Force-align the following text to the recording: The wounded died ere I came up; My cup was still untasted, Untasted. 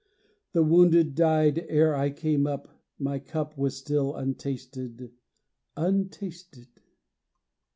The 0.53 0.63
wounded 0.63 1.13
died 1.13 1.63
ere 1.69 1.93
I 1.95 2.09
came 2.09 2.47
up; 2.47 2.81
My 2.97 3.19
cup 3.19 3.55
was 3.55 3.77
still 3.77 4.15
untasted, 4.15 5.11
Untasted. 5.77 6.69